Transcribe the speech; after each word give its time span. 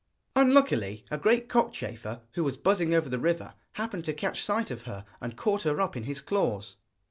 Unluckily, 0.35 1.05
a 1.11 1.17
great 1.19 1.47
cockchafer, 1.47 2.21
who 2.31 2.43
was 2.43 2.57
buzzing 2.57 2.91
over 2.91 3.07
the 3.07 3.19
river, 3.19 3.53
happened 3.73 4.03
to 4.05 4.13
catch 4.13 4.43
sight 4.43 4.71
of 4.71 4.81
her, 4.85 5.05
and 5.21 5.37
caught 5.37 5.61
her 5.61 5.79
up 5.79 5.95
in 5.95 6.05
his 6.05 6.21
claws. 6.21 6.77